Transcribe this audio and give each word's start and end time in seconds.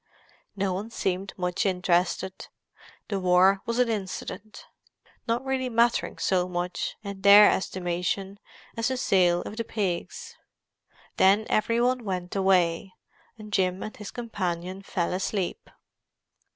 No 0.55 0.73
one 0.73 0.89
seemed 0.89 1.31
much 1.37 1.63
interested; 1.63 2.47
the 3.07 3.19
war 3.19 3.61
was 3.67 3.77
an 3.77 3.87
incident, 3.87 4.65
not 5.27 5.45
really 5.45 5.69
mattering 5.69 6.17
so 6.17 6.47
much, 6.47 6.95
in 7.03 7.21
their 7.21 7.47
estimation, 7.51 8.39
as 8.75 8.87
the 8.87 8.97
sale 8.97 9.43
of 9.43 9.57
the 9.57 9.63
pigs. 9.63 10.37
Then 11.17 11.45
every 11.51 11.79
one 11.79 12.03
went 12.03 12.35
away, 12.35 12.95
and 13.37 13.53
Jim 13.53 13.83
and 13.83 13.95
his 13.95 14.09
companion 14.09 14.81
fell 14.81 15.13
asleep. 15.13 15.69